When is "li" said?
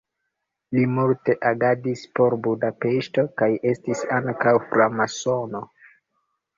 0.77-0.85